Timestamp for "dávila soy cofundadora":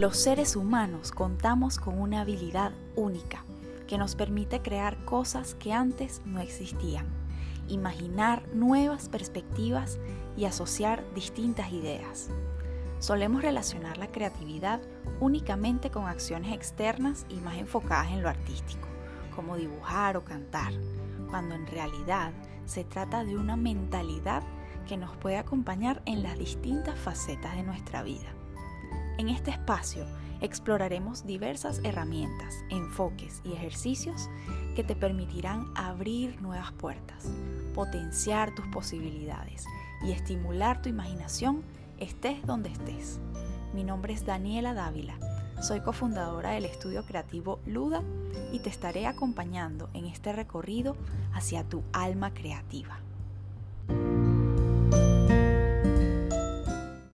44.72-46.52